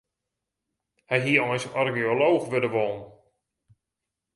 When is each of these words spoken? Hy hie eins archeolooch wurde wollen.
Hy 1.09 1.17
hie 1.25 1.41
eins 1.45 1.65
archeolooch 1.81 2.45
wurde 2.51 2.69
wollen. 2.75 3.01